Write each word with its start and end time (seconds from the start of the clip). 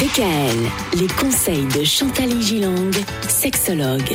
DKL, 0.00 0.98
les 0.98 1.06
conseils 1.08 1.66
de 1.78 1.84
Chantal 1.84 2.40
Gilang, 2.40 2.90
sexologue. 3.28 4.14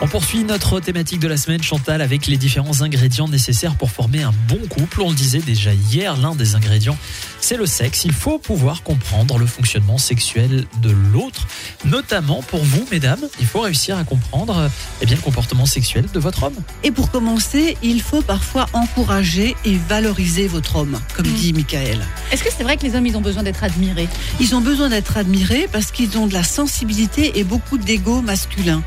On 0.00 0.06
poursuit 0.06 0.44
notre 0.44 0.78
thématique 0.78 1.18
de 1.18 1.26
la 1.26 1.36
semaine, 1.36 1.60
Chantal, 1.60 2.00
avec 2.02 2.28
les 2.28 2.36
différents 2.36 2.82
ingrédients 2.82 3.26
nécessaires 3.26 3.74
pour 3.74 3.90
former 3.90 4.22
un 4.22 4.32
bon 4.46 4.60
couple. 4.68 5.00
On 5.02 5.08
le 5.10 5.16
disait 5.16 5.40
déjà 5.40 5.72
hier, 5.74 6.16
l'un 6.16 6.36
des 6.36 6.54
ingrédients, 6.54 6.96
c'est 7.40 7.56
le 7.56 7.66
sexe. 7.66 8.04
Il 8.04 8.12
faut 8.12 8.38
pouvoir 8.38 8.84
comprendre 8.84 9.38
le 9.38 9.46
fonctionnement 9.46 9.98
sexuel 9.98 10.66
de 10.82 10.90
l'autre, 11.12 11.48
notamment 11.84 12.42
pour 12.42 12.62
vous, 12.62 12.86
mesdames. 12.92 13.18
Il 13.40 13.46
faut 13.46 13.60
réussir 13.60 13.98
à 13.98 14.04
comprendre 14.04 14.70
eh 15.02 15.06
bien, 15.06 15.16
le 15.16 15.20
comportement 15.22 15.66
sexuel 15.66 16.06
de 16.14 16.20
votre 16.20 16.44
homme. 16.44 16.56
Et 16.84 16.92
pour 16.92 17.10
commencer, 17.10 17.76
il 17.82 18.00
faut 18.00 18.22
parfois 18.22 18.66
encourager 18.74 19.56
et 19.64 19.76
valoriser 19.88 20.46
votre 20.46 20.76
homme, 20.76 21.00
comme 21.16 21.26
Mm. 21.26 21.34
dit 21.34 21.52
Michael. 21.52 21.98
Est-ce 22.30 22.44
que 22.44 22.50
c'est 22.56 22.62
vrai 22.62 22.76
que 22.76 22.84
les 22.86 22.94
hommes, 22.94 23.06
ils 23.06 23.16
ont 23.16 23.20
besoin 23.20 23.42
d'être 23.42 23.64
admirés? 23.64 24.08
Ils 24.38 24.54
ont 24.54 24.60
besoin 24.60 24.90
d'être 24.90 25.16
admirés 25.16 25.68
parce 25.72 25.90
qu'ils 25.90 26.16
ont 26.18 26.28
de 26.28 26.34
la 26.34 26.44
sensibilité 26.44 27.40
et 27.40 27.42
beaucoup 27.42 27.78
d'ego 27.78 28.22
masculin. 28.22 28.80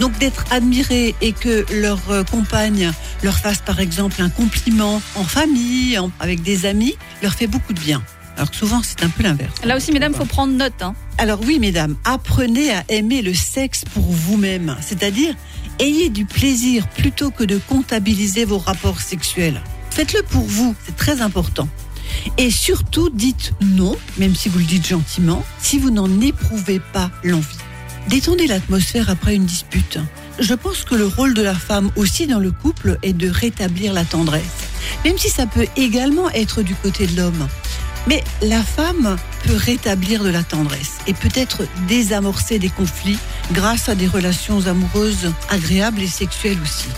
Donc 0.00 0.16
d'être 0.18 0.46
admirés 0.54 1.14
et 1.20 1.32
que 1.32 1.66
leur 1.72 1.98
euh, 2.10 2.24
compagne 2.24 2.92
leur 3.22 3.36
fasse 3.38 3.58
par 3.60 3.80
exemple 3.80 4.22
un 4.22 4.30
compliment 4.30 5.02
en 5.16 5.24
famille, 5.24 5.98
en- 5.98 6.10
avec 6.20 6.42
des 6.42 6.64
amis, 6.66 6.94
leur 7.22 7.34
fait 7.34 7.46
beaucoup 7.46 7.72
de 7.72 7.80
bien. 7.80 8.02
Alors 8.36 8.50
que 8.50 8.56
souvent 8.56 8.80
c'est 8.82 9.02
un 9.04 9.08
peu 9.08 9.22
l'inverse. 9.22 9.52
Là 9.64 9.76
aussi, 9.76 9.92
mesdames, 9.92 10.14
faut 10.14 10.24
prendre 10.24 10.52
note. 10.54 10.80
Hein. 10.80 10.94
Alors 11.18 11.40
oui, 11.44 11.58
mesdames, 11.58 11.96
apprenez 12.04 12.72
à 12.72 12.84
aimer 12.88 13.22
le 13.22 13.34
sexe 13.34 13.84
pour 13.94 14.04
vous-même, 14.10 14.76
c'est-à-dire 14.80 15.34
ayez 15.78 16.08
du 16.08 16.24
plaisir 16.24 16.86
plutôt 16.88 17.30
que 17.30 17.44
de 17.44 17.58
comptabiliser 17.68 18.44
vos 18.44 18.58
rapports 18.58 19.00
sexuels. 19.00 19.60
Faites-le 19.90 20.22
pour 20.22 20.42
vous, 20.44 20.74
c'est 20.86 20.96
très 20.96 21.20
important. 21.20 21.68
Et 22.38 22.50
surtout, 22.50 23.10
dites 23.10 23.52
non, 23.60 23.96
même 24.18 24.34
si 24.34 24.48
vous 24.48 24.58
le 24.58 24.64
dites 24.64 24.86
gentiment, 24.86 25.44
si 25.60 25.78
vous 25.78 25.90
n'en 25.90 26.20
éprouvez 26.20 26.80
pas 26.80 27.10
l'envie. 27.22 27.46
Détendez 28.08 28.46
l'atmosphère 28.46 29.10
après 29.10 29.34
une 29.34 29.46
dispute. 29.46 29.98
Je 30.38 30.54
pense 30.54 30.82
que 30.84 30.96
le 30.96 31.06
rôle 31.06 31.34
de 31.34 31.42
la 31.42 31.54
femme 31.54 31.90
aussi 31.96 32.26
dans 32.26 32.40
le 32.40 32.50
couple 32.50 32.98
est 33.02 33.12
de 33.12 33.28
rétablir 33.28 33.92
la 33.92 34.04
tendresse, 34.04 34.42
même 35.04 35.16
si 35.16 35.28
ça 35.28 35.46
peut 35.46 35.66
également 35.76 36.28
être 36.30 36.62
du 36.62 36.74
côté 36.74 37.06
de 37.06 37.16
l'homme. 37.16 37.48
Mais 38.08 38.22
la 38.42 38.62
femme 38.62 39.16
peut 39.44 39.54
rétablir 39.54 40.24
de 40.24 40.28
la 40.28 40.42
tendresse 40.42 40.98
et 41.06 41.14
peut-être 41.14 41.62
désamorcer 41.88 42.58
des 42.58 42.68
conflits 42.68 43.18
grâce 43.52 43.88
à 43.88 43.94
des 43.94 44.08
relations 44.08 44.66
amoureuses 44.66 45.32
agréables 45.48 46.02
et 46.02 46.08
sexuelles 46.08 46.58
aussi. 46.62 46.88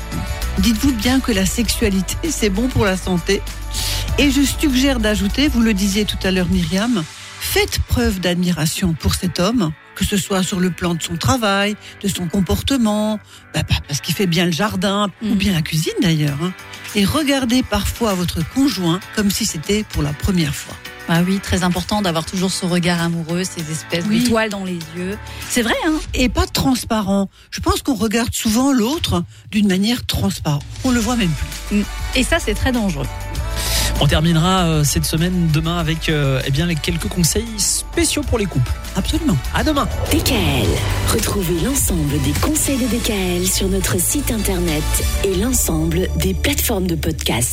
Dites-vous 0.59 0.93
bien 0.93 1.21
que 1.21 1.33
la 1.33 1.45
sexualité, 1.45 2.17
c'est 2.31 2.51
bon 2.51 2.69
pour 2.69 2.87
la 2.87 2.97
santé. 2.97 3.43
Et 4.19 4.31
je 4.31 4.41
suggère 4.41 4.99
d'ajouter, 4.99 5.49
vous 5.49 5.61
le 5.61 5.75
disiez 5.75 6.07
tout 6.07 6.19
à 6.23 6.31
l'heure 6.31 6.49
Myriam, 6.49 7.05
faites 7.39 7.81
preuve 7.81 8.19
d'admiration 8.19 8.95
pour 8.95 9.15
cet 9.15 9.39
homme, 9.39 9.73
que 9.97 10.05
ce 10.05 10.17
soit 10.17 10.45
sur 10.45 10.61
le 10.61 10.71
plan 10.71 10.95
de 10.95 11.03
son 11.03 11.17
travail, 11.17 11.75
de 12.03 12.09
son 12.09 12.29
comportement, 12.29 13.19
bah, 13.53 13.63
bah, 13.69 13.75
parce 13.89 14.01
qu'il 14.01 14.15
fait 14.15 14.27
bien 14.29 14.45
le 14.45 14.53
jardin, 14.53 15.11
ou 15.23 15.31
Mhm. 15.31 15.35
bien 15.35 15.53
la 15.53 15.63
cuisine 15.63 15.93
d'ailleurs. 16.01 16.39
hein. 16.43 16.53
Et 16.95 17.05
regardez 17.05 17.63
parfois 17.65 18.15
votre 18.15 18.47
conjoint 18.55 19.01
comme 19.17 19.31
si 19.31 19.45
c'était 19.45 19.83
pour 19.83 20.03
la 20.05 20.13
première 20.13 20.55
fois. 20.55 20.75
Ah 21.09 21.21
oui, 21.25 21.39
très 21.41 21.63
important 21.63 22.03
d'avoir 22.03 22.25
toujours 22.27 22.51
ce 22.51 22.67
regard 22.67 23.01
amoureux, 23.01 23.45
ces 23.45 23.71
espèces 23.71 24.05
Oui. 24.09 24.25
d'étoiles 24.25 24.51
dans 24.51 24.65
les 24.65 24.79
yeux. 24.97 25.17
C'est 25.49 25.63
vrai, 25.63 25.75
hein 25.87 26.01
et 26.15 26.29
pas 26.29 26.47
transparent. 26.47 27.29
Je 27.53 27.61
pense 27.61 27.83
qu'on 27.83 27.95
regarde 27.95 28.35
souvent 28.35 28.73
l'autre 28.73 29.23
d'une 29.53 29.69
manière 29.69 30.05
transparente. 30.05 30.65
On 30.85 30.91
le 30.91 30.99
voit 30.99 31.15
même 31.17 31.31
plus. 31.69 31.85
Et 32.17 32.25
ça, 32.25 32.39
c'est 32.41 32.55
très 32.55 32.73
dangereux. 32.73 33.07
On 33.99 34.07
terminera 34.07 34.67
euh, 34.67 34.85
cette 34.85 35.07
semaine 35.07 35.49
demain 35.55 35.79
avec 35.79 36.11
euh, 36.11 36.41
eh 36.47 36.51
bien, 36.51 36.67
les 36.67 36.75
quelques 36.75 37.09
conseils 37.09 37.47
spéciaux 37.57 38.23
pour 38.23 38.39
les 38.39 38.45
couples. 38.45 38.71
Absolument. 38.95 39.37
À 39.55 39.65
demain. 39.65 39.89
DKL, 40.13 40.69
retrouvez 41.13 41.61
l'ensemble 41.65 42.21
des 42.23 42.33
conseils 42.41 42.77
de 42.77 42.87
DKL 42.87 43.47
sur 43.47 43.69
notre 43.69 43.99
site 43.99 44.31
internet 44.31 44.85
et 45.25 45.35
l'ensemble 45.37 46.09
des 46.17 46.35
plateformes 46.35 46.87
de 46.87 46.95
podcast. 46.95 47.45